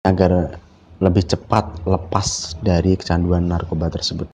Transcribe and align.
agar 0.00 0.56
lebih 0.96 1.28
cepat 1.28 1.84
lepas 1.84 2.56
dari 2.64 2.96
kecanduan 2.96 3.44
narkoba 3.44 3.92
tersebut. 3.92 4.32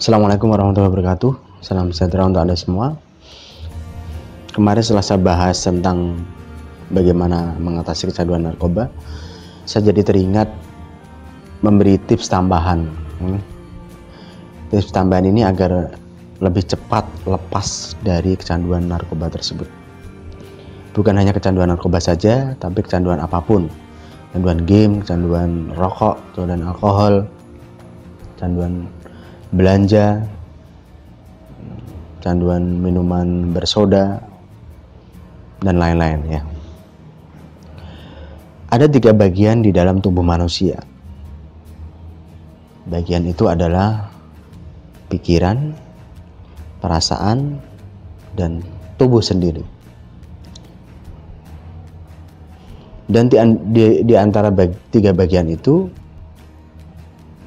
Assalamualaikum 0.00 0.48
warahmatullahi 0.48 0.88
wabarakatuh. 0.88 1.32
Salam 1.60 1.92
sejahtera 1.92 2.24
untuk 2.24 2.40
Anda 2.40 2.56
semua. 2.56 2.96
Kemarin 4.56 4.80
setelah 4.80 5.04
saya 5.04 5.20
bahas 5.20 5.60
tentang 5.60 6.16
bagaimana 6.96 7.52
mengatasi 7.60 8.08
kecanduan 8.08 8.48
narkoba, 8.48 8.88
saya 9.68 9.92
jadi 9.92 10.00
teringat 10.00 10.48
memberi 11.60 12.00
tips 12.08 12.32
tambahan. 12.32 12.88
Hmm. 13.20 13.40
Tips 14.72 14.96
tambahan 14.96 15.28
ini 15.28 15.44
agar 15.44 15.92
lebih 16.44 16.68
cepat 16.68 17.08
lepas 17.24 17.96
dari 18.04 18.36
kecanduan 18.36 18.84
narkoba 18.84 19.32
tersebut. 19.32 19.64
Bukan 20.92 21.16
hanya 21.16 21.32
kecanduan 21.32 21.72
narkoba 21.72 21.98
saja, 21.98 22.52
tapi 22.60 22.84
kecanduan 22.84 23.18
apa 23.18 23.40
pun. 23.40 23.66
Kecanduan 24.30 24.60
game, 24.68 24.92
kecanduan 25.00 25.72
rokok, 25.72 26.20
kecanduan 26.30 26.62
alkohol, 26.68 27.14
kecanduan 28.36 28.84
belanja, 29.56 30.22
kecanduan 32.20 32.62
minuman 32.78 33.50
bersoda, 33.56 34.20
dan 35.64 35.80
lain-lain 35.80 36.20
ya. 36.28 36.42
Ada 38.68 38.90
tiga 38.90 39.16
bagian 39.16 39.64
di 39.64 39.72
dalam 39.72 40.02
tubuh 40.02 40.22
manusia. 40.22 40.82
Bagian 42.84 43.24
itu 43.24 43.48
adalah 43.48 44.12
pikiran, 45.08 45.72
perasaan, 46.84 47.56
dan 48.36 48.60
tubuh 49.00 49.24
sendiri. 49.24 49.64
Dan 53.08 53.32
di, 53.32 53.40
di, 53.72 53.84
di 54.04 54.14
antara 54.16 54.52
bag, 54.52 54.76
tiga 54.92 55.16
bagian 55.16 55.48
itu 55.48 55.88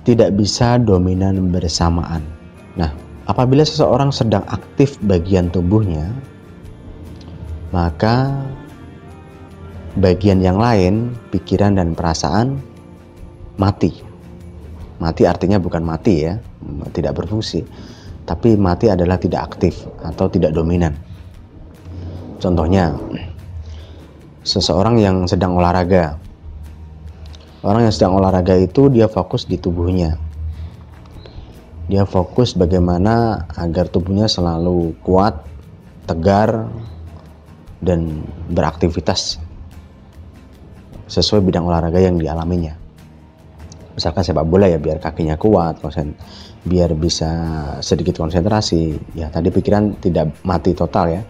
tidak 0.09 0.33
bisa 0.33 0.81
dominan 0.81 1.53
bersamaan. 1.53 2.25
Nah, 2.73 2.89
apabila 3.29 3.61
seseorang 3.61 4.09
sedang 4.09 4.41
aktif 4.49 4.97
bagian 5.05 5.53
tubuhnya, 5.53 6.09
maka 7.69 8.33
bagian 10.01 10.41
yang 10.41 10.57
lain, 10.57 11.13
pikiran 11.29 11.77
dan 11.77 11.93
perasaan, 11.93 12.57
mati. 13.61 13.91
Mati 14.97 15.29
artinya 15.29 15.61
bukan 15.61 15.85
mati 15.85 16.25
ya, 16.25 16.41
tidak 16.93 17.21
berfungsi 17.21 17.65
tapi 18.27 18.59
mati 18.59 18.91
adalah 18.91 19.15
tidak 19.15 19.55
aktif 19.55 19.87
atau 20.03 20.27
tidak 20.27 20.51
dominan. 20.51 20.91
Contohnya, 22.43 22.91
seseorang 24.43 24.99
yang 24.99 25.23
sedang 25.25 25.55
olahraga. 25.55 26.19
Orang 27.63 27.87
yang 27.87 27.95
sedang 27.95 28.19
olahraga 28.19 28.53
itu 28.59 28.91
dia 28.91 29.07
fokus 29.07 29.47
di 29.47 29.55
tubuhnya. 29.55 30.19
Dia 31.87 32.03
fokus 32.03 32.51
bagaimana 32.51 33.47
agar 33.55 33.87
tubuhnya 33.87 34.27
selalu 34.27 34.91
kuat, 35.07 35.39
tegar, 36.03 36.67
dan 37.79 38.27
beraktivitas 38.51 39.39
sesuai 41.07 41.39
bidang 41.47 41.63
olahraga 41.63 42.03
yang 42.03 42.19
dialaminya. 42.19 42.86
Misalkan 43.97 44.21
sepak 44.21 44.45
bola 44.45 44.69
ya 44.69 44.77
biar 44.77 45.01
kakinya 45.01 45.41
kuat, 45.41 45.81
biar 46.61 46.93
bisa 46.93 47.33
sedikit 47.81 48.21
konsentrasi. 48.21 48.93
Ya 49.17 49.33
tadi 49.33 49.49
pikiran 49.49 49.97
tidak 49.97 50.37
mati 50.45 50.77
total 50.77 51.17
ya. 51.17 51.21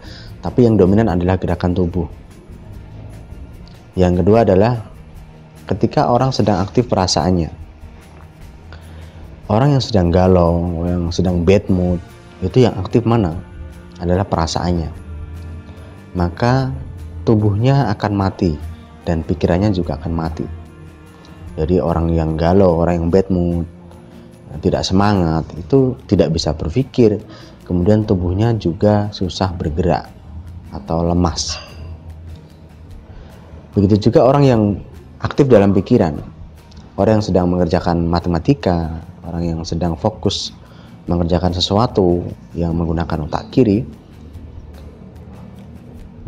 Tapi 0.44 0.68
yang 0.68 0.76
dominan 0.76 1.08
adalah 1.08 1.40
gerakan 1.40 1.72
tubuh. 1.72 2.04
Yang 3.96 4.20
kedua 4.20 4.44
adalah 4.44 4.84
ketika 5.64 6.12
orang 6.12 6.28
sedang 6.28 6.60
aktif 6.60 6.84
perasaannya. 6.92 7.48
Orang 9.48 9.72
yang 9.72 9.80
sedang 9.80 10.12
galau 10.12 10.84
yang 10.84 11.08
sedang 11.08 11.40
bad 11.48 11.64
mood 11.72 12.04
itu 12.44 12.68
yang 12.68 12.76
aktif 12.76 13.00
mana? 13.08 13.32
Adalah 13.96 14.28
perasaannya. 14.28 14.92
Maka 16.12 16.68
tubuhnya 17.24 17.88
akan 17.96 18.12
mati 18.12 18.60
dan 19.08 19.24
pikirannya 19.24 19.72
juga 19.72 19.96
akan 19.96 20.12
mati 20.12 20.57
jadi 21.58 21.82
orang 21.82 22.14
yang 22.14 22.38
galau 22.38 22.78
orang 22.78 23.02
yang 23.02 23.08
bad 23.10 23.26
mood 23.34 23.66
tidak 24.62 24.86
semangat 24.86 25.42
itu 25.58 25.98
tidak 26.06 26.30
bisa 26.30 26.54
berpikir. 26.54 27.18
Kemudian 27.66 28.06
tubuhnya 28.06 28.56
juga 28.56 29.12
susah 29.12 29.52
bergerak 29.52 30.08
atau 30.72 31.04
lemas. 31.04 31.58
Begitu 33.76 34.08
juga 34.08 34.24
orang 34.24 34.44
yang 34.46 34.62
aktif 35.20 35.50
dalam 35.50 35.76
pikiran. 35.76 36.16
Orang 36.96 37.20
yang 37.20 37.26
sedang 37.26 37.46
mengerjakan 37.52 38.08
matematika 38.08 39.04
orang 39.28 39.44
yang 39.44 39.60
sedang 39.66 39.92
fokus 39.98 40.56
mengerjakan 41.04 41.52
sesuatu 41.52 42.24
yang 42.56 42.72
menggunakan 42.72 43.28
otak 43.28 43.52
kiri 43.52 43.84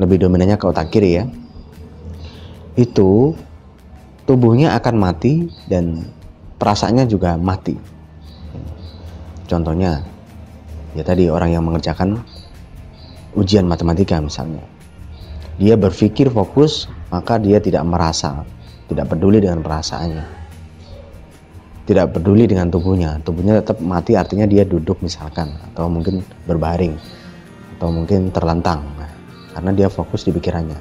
lebih 0.00 0.16
dominannya 0.24 0.56
ke 0.56 0.64
otak 0.69 0.88
kiri 0.88 1.20
ya 1.20 1.24
itu 2.76 3.36
tubuhnya 4.30 4.78
akan 4.78 4.94
mati 4.94 5.50
dan 5.66 6.06
perasaannya 6.62 7.10
juga 7.10 7.34
mati 7.34 7.98
Contohnya, 9.50 9.98
ya 10.94 11.02
tadi 11.02 11.26
orang 11.26 11.50
yang 11.50 11.66
mengerjakan 11.66 12.22
ujian 13.34 13.66
matematika 13.66 14.22
misalnya. 14.22 14.62
Dia 15.58 15.74
berpikir 15.74 16.30
fokus, 16.30 16.86
maka 17.10 17.34
dia 17.42 17.58
tidak 17.58 17.82
merasa, 17.82 18.46
tidak 18.86 19.10
peduli 19.10 19.42
dengan 19.42 19.58
perasaannya. 19.58 20.38
Tidak 21.82 22.06
peduli 22.14 22.46
dengan 22.46 22.70
tubuhnya. 22.70 23.19
Tubuhnya 23.26 23.58
tetap 23.58 23.82
mati 23.82 24.14
artinya 24.14 24.46
dia 24.46 24.62
duduk 24.62 25.02
misalkan 25.02 25.50
atau 25.74 25.90
mungkin 25.90 26.22
berbaring 26.46 26.94
atau 27.74 27.90
mungkin 27.90 28.30
terlentang. 28.30 28.86
Nah, 28.94 29.10
karena 29.50 29.70
dia 29.74 29.90
fokus 29.90 30.22
di 30.22 30.30
pikirannya. 30.30 30.78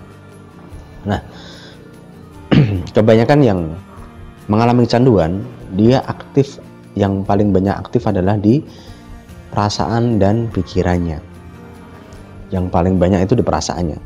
Nah, 1.09 1.25
kebanyakan 2.91 3.39
yang 3.43 3.59
mengalami 4.49 4.85
kecanduan, 4.89 5.45
dia 5.77 6.01
aktif 6.09 6.57
yang 6.97 7.21
paling 7.23 7.53
banyak 7.53 7.75
aktif 7.75 8.03
adalah 8.09 8.35
di 8.35 8.63
perasaan 9.53 10.17
dan 10.17 10.49
pikirannya. 10.49 11.21
Yang 12.49 12.65
paling 12.73 12.97
banyak 12.97 13.29
itu 13.29 13.37
di 13.37 13.45
perasaannya. 13.45 13.99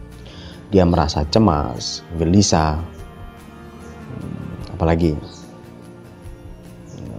Dia 0.74 0.84
merasa 0.84 1.24
cemas, 1.30 2.04
gelisah, 2.20 2.82
apalagi 4.74 5.16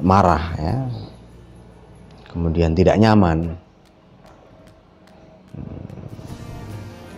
marah 0.05 0.45
ya. 0.61 0.77
Kemudian 2.29 2.75
tidak 2.77 2.99
nyaman. 2.99 3.57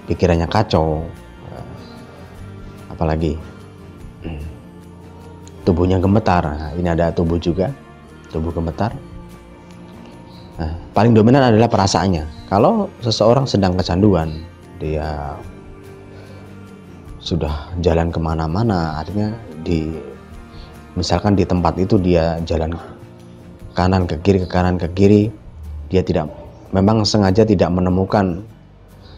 Pikirannya 0.06 0.46
kacau. 0.46 1.02
Apalagi 2.92 3.34
tubuhnya 5.66 5.98
gemetar. 5.98 6.42
Nah, 6.46 6.70
ini 6.78 6.86
ada 6.86 7.10
tubuh 7.10 7.36
juga 7.42 7.74
tubuh 8.30 8.54
gemetar. 8.54 8.94
Nah, 10.56 10.72
paling 10.96 11.12
dominan 11.12 11.52
adalah 11.52 11.68
perasaannya. 11.68 12.48
Kalau 12.48 12.88
seseorang 13.02 13.44
sedang 13.44 13.74
kecanduan, 13.76 14.32
dia 14.78 15.34
sudah 17.20 17.74
jalan 17.82 18.14
ke 18.14 18.22
mana-mana, 18.22 19.02
artinya 19.02 19.34
di 19.66 19.90
misalkan 20.94 21.34
di 21.34 21.42
tempat 21.42 21.74
itu 21.76 21.98
dia 21.98 22.38
jalan 22.46 22.72
kanan 23.74 24.06
ke 24.06 24.16
kiri 24.22 24.46
ke 24.46 24.48
kanan 24.48 24.78
ke 24.78 24.86
kiri, 24.94 25.28
dia 25.90 26.06
tidak 26.06 26.30
memang 26.70 27.02
sengaja 27.02 27.42
tidak 27.42 27.68
menemukan 27.74 28.46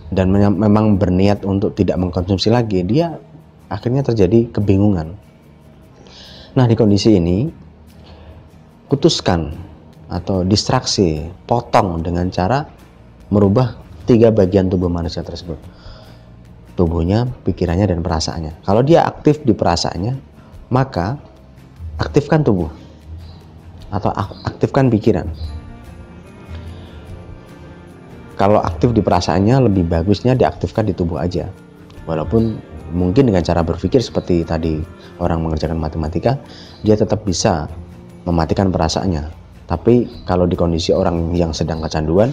dan 0.09 0.33
memang 0.33 0.97
berniat 0.97 1.45
untuk 1.45 1.77
tidak 1.77 2.01
mengkonsumsi 2.01 2.49
lagi, 2.49 2.81
dia 2.81 3.21
akhirnya 3.69 4.03
terjadi 4.05 4.49
kebingungan. 4.53 5.15
Nah, 6.57 6.65
di 6.67 6.75
kondisi 6.75 7.15
ini 7.15 7.47
putuskan 8.89 9.53
atau 10.09 10.43
distraksi, 10.43 11.29
potong 11.45 12.01
dengan 12.01 12.33
cara 12.33 12.65
merubah 13.29 13.77
tiga 14.09 14.33
bagian 14.33 14.73
tubuh 14.73 14.89
manusia 14.89 15.21
tersebut. 15.21 15.61
Tubuhnya, 16.75 17.29
pikirannya, 17.45 17.93
dan 17.93 18.01
perasaannya. 18.01 18.65
Kalau 18.65 18.81
dia 18.81 19.05
aktif 19.05 19.45
di 19.45 19.53
perasaannya, 19.53 20.17
maka 20.73 21.21
aktifkan 22.01 22.41
tubuh 22.41 22.73
atau 23.93 24.09
aktifkan 24.49 24.89
pikiran. 24.89 25.29
Kalau 28.39 28.63
aktif 28.63 28.95
di 28.95 29.03
perasaannya, 29.03 29.67
lebih 29.67 29.85
bagusnya 29.91 30.39
diaktifkan 30.39 30.87
di 30.87 30.95
tubuh 30.95 31.19
aja. 31.19 31.51
Walaupun 32.07 32.63
mungkin 32.93 33.29
dengan 33.29 33.45
cara 33.45 33.61
berpikir 33.65 34.01
seperti 34.01 34.45
tadi 34.45 34.81
orang 35.21 35.45
mengerjakan 35.45 35.79
matematika, 35.79 36.37
dia 36.83 36.95
tetap 36.97 37.25
bisa 37.25 37.69
mematikan 38.29 38.69
perasaannya. 38.69 39.29
Tapi 39.69 40.25
kalau 40.25 40.49
di 40.49 40.57
kondisi 40.57 40.97
orang 40.97 41.37
yang 41.37 41.53
sedang 41.53 41.85
kecanduan, 41.85 42.33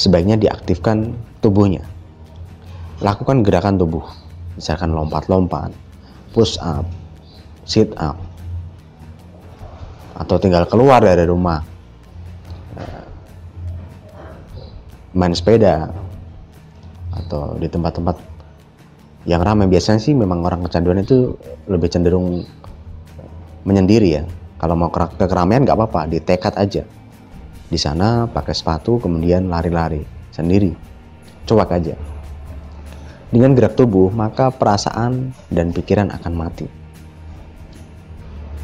sebaiknya 0.00 0.40
diaktifkan 0.40 1.12
tubuhnya. 1.44 1.84
Lakukan 3.04 3.44
gerakan 3.44 3.76
tubuh, 3.76 4.02
misalkan 4.56 4.90
lompat-lompat, 4.96 5.70
push 6.32 6.56
up, 6.64 6.88
sit 7.68 7.92
up, 8.00 8.16
atau 10.18 10.36
tinggal 10.40 10.66
keluar 10.66 10.98
dari 10.98 11.22
rumah, 11.28 11.62
eh, 12.74 13.04
main 15.14 15.30
sepeda, 15.36 15.92
atau 17.14 17.54
di 17.60 17.70
tempat-tempat 17.70 18.16
yang 19.28 19.44
ramai 19.44 19.68
biasanya 19.68 20.00
sih 20.00 20.16
memang 20.16 20.40
orang 20.40 20.64
kecanduan 20.64 21.04
itu 21.04 21.36
lebih 21.68 21.92
cenderung 21.92 22.48
menyendiri 23.68 24.08
ya. 24.08 24.24
Kalau 24.56 24.72
mau 24.72 24.88
ke 24.88 25.04
keramaian 25.28 25.68
nggak 25.68 25.76
apa-apa 25.76 26.08
ditekat 26.08 26.56
aja. 26.56 26.82
Di 27.68 27.76
sana 27.76 28.24
pakai 28.24 28.56
sepatu 28.56 28.96
kemudian 28.96 29.52
lari-lari 29.52 30.00
sendiri. 30.32 30.72
Coba 31.44 31.68
aja. 31.68 31.92
Dengan 33.28 33.52
gerak 33.52 33.76
tubuh 33.76 34.08
maka 34.08 34.48
perasaan 34.48 35.36
dan 35.52 35.76
pikiran 35.76 36.08
akan 36.08 36.32
mati. 36.32 36.64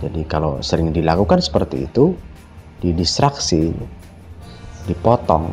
Jadi 0.01 0.25
kalau 0.25 0.65
sering 0.65 0.97
dilakukan 0.97 1.45
seperti 1.45 1.85
itu 1.85 2.17
didistraksi 2.81 3.77
dipotong 4.89 5.53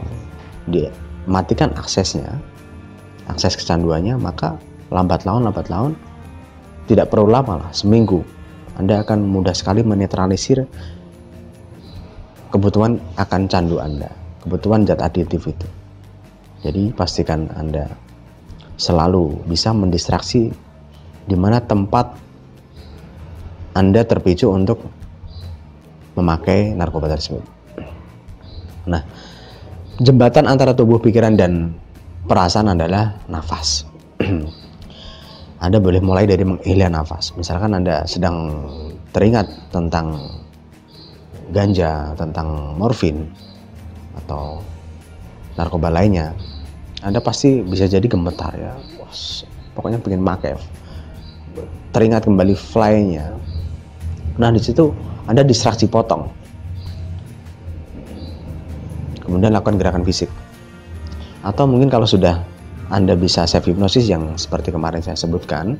dimatikan 0.72 1.75
aksesnya 1.75 2.40
akses 3.28 3.56
kecanduannya 3.60 4.16
maka 4.19 4.60
lambat 4.91 5.23
laun 5.23 5.47
lambat 5.47 5.71
laun 5.71 5.95
tidak 6.85 7.09
perlu 7.09 7.31
lama 7.31 7.65
lah 7.67 7.71
seminggu 7.71 8.21
Anda 8.75 9.01
akan 9.01 9.23
mudah 9.23 9.55
sekali 9.55 9.81
menetralisir 9.81 10.67
kebutuhan 12.51 12.99
akan 13.15 13.41
candu 13.47 13.79
Anda, 13.79 14.11
kebutuhan 14.43 14.83
zat 14.83 14.99
adiktif 14.99 15.47
itu. 15.47 15.67
Jadi 16.61 16.93
pastikan 16.93 17.49
Anda 17.55 17.89
selalu 18.75 19.47
bisa 19.47 19.71
mendistraksi 19.73 20.51
di 21.25 21.35
mana 21.39 21.63
tempat 21.63 22.19
Anda 23.73 24.03
terpicu 24.03 24.51
untuk 24.51 24.83
memakai 26.19 26.75
narkoba 26.75 27.07
tersebut. 27.07 27.41
Nah, 28.91 29.01
jembatan 30.03 30.43
antara 30.51 30.75
tubuh, 30.75 30.99
pikiran, 30.99 31.39
dan 31.39 31.71
perasaan 32.27 32.75
adalah 32.75 33.15
nafas. 33.31 33.88
anda 35.62 35.78
boleh 35.78 36.02
mulai 36.02 36.25
dari 36.25 36.42
menghela 36.42 36.90
nafas. 36.90 37.38
Misalkan 37.38 37.78
Anda 37.78 38.02
sedang 38.10 38.66
teringat 39.13 39.46
tentang 39.69 40.18
ganja, 41.54 42.18
tentang 42.18 42.74
morfin 42.81 43.30
atau 44.18 44.66
narkoba 45.54 45.94
lainnya, 45.94 46.34
Anda 47.06 47.22
pasti 47.22 47.62
bisa 47.62 47.86
jadi 47.86 48.02
gemetar 48.10 48.58
ya. 48.58 48.74
Wah, 48.98 49.13
pokoknya 49.78 50.02
pengen 50.02 50.25
pakai. 50.25 50.58
Teringat 51.94 52.25
kembali 52.25 52.58
fly-nya. 52.58 53.38
Nah, 54.42 54.50
di 54.50 54.62
situ 54.66 54.90
Anda 55.30 55.46
distraksi 55.46 55.86
potong. 55.86 56.25
Kemudian 59.22 59.54
lakukan 59.54 59.78
gerakan 59.78 60.02
fisik. 60.02 60.34
Atau 61.46 61.69
mungkin 61.69 61.94
kalau 61.94 62.10
sudah 62.10 62.42
Anda 62.91 63.15
bisa 63.15 63.47
self 63.47 63.65
hipnosis 63.65 64.05
yang 64.11 64.35
seperti 64.35 64.75
kemarin 64.75 64.99
saya 64.99 65.15
sebutkan, 65.15 65.79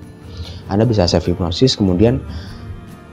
Anda 0.72 0.88
bisa 0.88 1.06
self 1.06 1.28
hipnosis 1.28 1.76
kemudian 1.76 2.24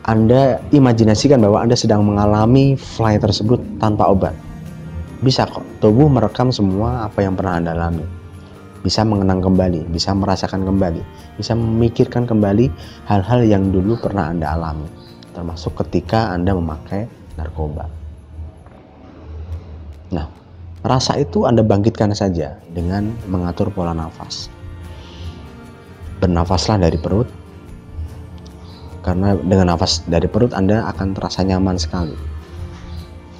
anda 0.09 0.57
imajinasikan 0.73 1.37
bahwa 1.37 1.61
Anda 1.61 1.77
sedang 1.77 2.01
mengalami 2.01 2.81
fly 2.81 3.21
tersebut 3.21 3.61
tanpa 3.77 4.09
obat. 4.09 4.33
Bisa 5.21 5.45
kok, 5.45 5.61
tubuh 5.85 6.09
merekam 6.09 6.49
semua 6.49 7.05
apa 7.05 7.21
yang 7.21 7.37
pernah 7.37 7.61
Anda 7.61 7.77
alami. 7.77 8.09
Bisa 8.81 9.05
mengenang 9.05 9.45
kembali, 9.45 9.85
bisa 9.93 10.17
merasakan 10.17 10.65
kembali, 10.65 11.05
bisa 11.37 11.53
memikirkan 11.53 12.25
kembali 12.25 12.73
hal-hal 13.05 13.45
yang 13.45 13.69
dulu 13.69 14.01
pernah 14.01 14.33
Anda 14.33 14.57
alami, 14.57 14.89
termasuk 15.37 15.77
ketika 15.85 16.33
Anda 16.33 16.57
memakai 16.57 17.05
narkoba. 17.37 17.85
Nah, 20.09 20.25
rasa 20.87 21.19
itu 21.19 21.47
Anda 21.49 21.67
bangkitkan 21.67 22.15
saja 22.15 22.59
dengan 22.71 23.11
mengatur 23.27 23.71
pola 23.75 23.95
nafas. 23.95 24.51
Bernafaslah 26.19 26.83
dari 26.83 26.99
perut, 26.99 27.31
karena 29.03 29.39
dengan 29.39 29.75
nafas 29.75 30.03
dari 30.07 30.27
perut 30.27 30.51
Anda 30.55 30.87
akan 30.91 31.15
terasa 31.15 31.47
nyaman 31.47 31.79
sekali. 31.79 32.15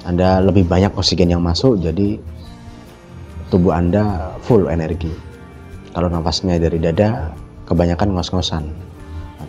Anda 0.07 0.39
lebih 0.39 0.65
banyak 0.65 0.95
oksigen 0.95 1.29
yang 1.29 1.43
masuk, 1.43 1.79
jadi 1.79 2.19
tubuh 3.51 3.75
Anda 3.75 4.35
full 4.43 4.71
energi. 4.71 5.11
Kalau 5.91 6.07
nafasnya 6.07 6.55
dari 6.61 6.79
dada, 6.79 7.35
kebanyakan 7.69 8.15
ngos-ngosan 8.15 8.65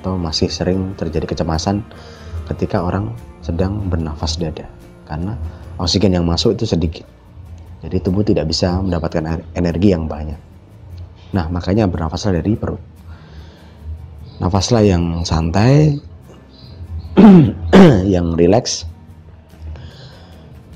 atau 0.00 0.16
masih 0.16 0.48
sering 0.48 0.96
terjadi 0.96 1.28
kecemasan 1.28 1.84
ketika 2.52 2.82
orang 2.82 3.12
sedang 3.40 3.88
bernafas 3.88 4.36
dada 4.36 4.68
karena 5.08 5.34
oksigen 5.80 6.14
yang 6.14 6.26
masuk 6.28 6.54
itu 6.54 6.64
sedikit. 6.68 7.06
Jadi 7.80 7.96
tubuh 8.04 8.20
tidak 8.20 8.52
bisa 8.52 8.76
mendapatkan 8.80 9.40
energi 9.56 9.88
yang 9.92 10.04
banyak. 10.04 10.36
Nah, 11.32 11.46
makanya 11.48 11.88
bernafaslah 11.88 12.42
dari 12.42 12.52
perut. 12.58 12.80
Nafaslah 14.40 14.84
yang 14.84 15.24
santai, 15.24 15.96
yang 18.14 18.36
rileks. 18.36 18.84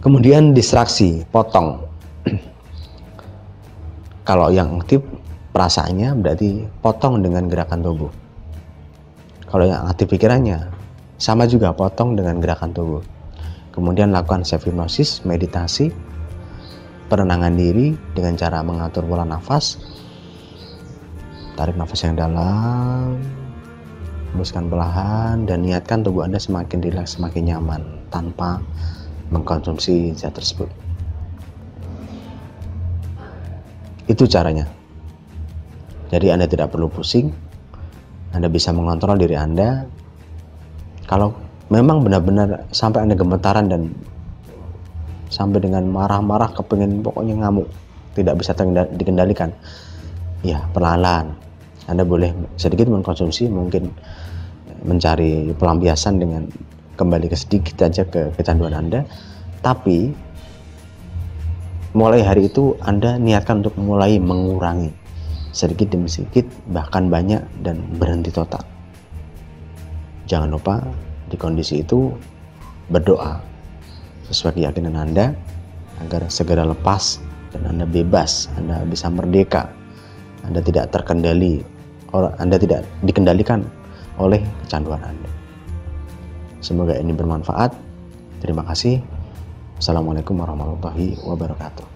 Kemudian 0.00 0.52
distraksi, 0.52 1.24
potong. 1.28 1.80
Kalau 4.28 4.48
yang 4.52 4.80
aktif 4.80 5.00
perasaannya 5.52 6.16
berarti 6.20 6.64
potong 6.80 7.20
dengan 7.20 7.48
gerakan 7.48 7.84
tubuh. 7.84 8.12
Kalau 9.48 9.70
yang 9.70 9.86
aktif 9.86 10.10
pikirannya 10.10 10.66
sama 11.14 11.46
juga 11.46 11.70
potong 11.70 12.18
dengan 12.18 12.42
gerakan 12.42 12.74
tubuh. 12.74 13.02
Kemudian 13.70 14.10
lakukan 14.10 14.42
self 14.42 14.66
hypnosis, 14.66 15.22
meditasi, 15.22 15.94
penenangan 17.08 17.54
diri 17.54 17.92
dengan 18.12 18.34
cara 18.38 18.64
mengatur 18.64 19.04
pola 19.04 19.24
nafas. 19.26 19.80
Tarik 21.54 21.78
nafas 21.78 22.02
yang 22.02 22.18
dalam, 22.18 23.22
hembuskan 24.34 24.66
perlahan 24.66 25.46
dan 25.46 25.62
niatkan 25.62 26.02
tubuh 26.02 26.26
Anda 26.26 26.42
semakin 26.42 26.82
rileks, 26.82 27.14
semakin 27.14 27.54
nyaman 27.54 27.82
tanpa 28.10 28.58
mengkonsumsi 29.30 30.18
zat 30.18 30.34
tersebut. 30.34 30.66
Itu 34.10 34.26
caranya. 34.26 34.66
Jadi 36.10 36.34
Anda 36.34 36.50
tidak 36.50 36.74
perlu 36.74 36.90
pusing. 36.90 37.30
Anda 38.34 38.50
bisa 38.50 38.74
mengontrol 38.74 39.16
diri 39.16 39.38
Anda. 39.38 39.86
Kalau 41.06 41.32
memang 41.70 42.02
benar-benar 42.02 42.68
sampai 42.74 43.06
Anda 43.06 43.14
gemetaran 43.14 43.70
dan 43.70 43.94
sampai 45.34 45.58
dengan 45.58 45.90
marah-marah 45.90 46.54
kepingin 46.54 47.02
pokoknya 47.02 47.42
ngamuk 47.42 47.66
tidak 48.14 48.38
bisa 48.38 48.54
dikendalikan. 48.94 49.50
Ya 50.46 50.62
perlahan 50.70 51.34
anda 51.84 52.00
boleh 52.00 52.32
sedikit 52.56 52.88
mengkonsumsi 52.88 53.52
mungkin 53.52 53.92
mencari 54.88 55.52
pelampiasan 55.52 56.16
dengan 56.16 56.48
kembali 56.96 57.28
ke 57.28 57.36
sedikit 57.36 57.84
aja 57.84 58.08
ke 58.08 58.32
kecanduan 58.32 58.72
Anda. 58.72 59.04
Tapi 59.60 60.12
mulai 61.92 62.24
hari 62.24 62.48
itu 62.48 62.76
Anda 62.80 63.20
niatkan 63.20 63.60
untuk 63.60 63.76
mulai 63.76 64.16
mengurangi 64.16 64.92
sedikit 65.54 65.92
demi 65.92 66.08
sedikit 66.08 66.48
bahkan 66.72 67.12
banyak 67.12 67.44
dan 67.60 67.84
berhenti 68.00 68.32
total. 68.32 68.64
Jangan 70.24 70.56
lupa 70.56 70.80
di 71.28 71.36
kondisi 71.36 71.84
itu 71.84 72.08
berdoa 72.88 73.53
sesuai 74.28 74.60
keyakinan 74.60 74.96
Anda 74.96 75.34
agar 76.00 76.28
segera 76.28 76.64
lepas 76.64 77.20
dan 77.52 77.68
Anda 77.68 77.84
bebas, 77.88 78.48
Anda 78.56 78.84
bisa 78.88 79.08
merdeka, 79.12 79.70
Anda 80.44 80.60
tidak 80.60 80.92
terkendali 80.92 81.74
anda 82.14 82.54
tidak 82.54 82.86
dikendalikan 83.02 83.66
oleh 84.22 84.38
kecanduan 84.62 85.02
Anda. 85.02 85.30
Semoga 86.62 86.94
ini 86.94 87.10
bermanfaat. 87.10 87.74
Terima 88.38 88.62
kasih. 88.62 89.02
Assalamualaikum 89.82 90.38
warahmatullahi 90.38 91.18
wabarakatuh. 91.26 91.93